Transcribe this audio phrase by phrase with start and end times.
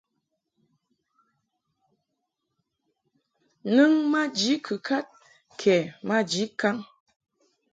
[3.75, 5.05] Nɨŋ maji kɨkad
[5.59, 5.75] kɛ
[6.07, 6.77] maji kaŋ.